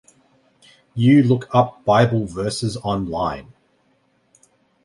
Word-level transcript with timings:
You 0.95 1.21
look 1.21 1.47
up 1.53 1.85
bible 1.85 2.25
verses 2.25 2.75
online 2.77 3.53